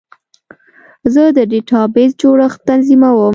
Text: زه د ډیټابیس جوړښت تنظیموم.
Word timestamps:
زه 1.13 1.23
د 1.37 1.37
ډیټابیس 1.51 2.11
جوړښت 2.21 2.59
تنظیموم. 2.67 3.17